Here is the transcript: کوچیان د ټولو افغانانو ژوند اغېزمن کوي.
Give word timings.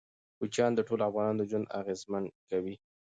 کوچیان 0.37 0.71
د 0.75 0.79
ټولو 0.87 1.03
افغانانو 1.09 1.47
ژوند 1.49 1.71
اغېزمن 1.79 2.23
کوي. 2.49 2.75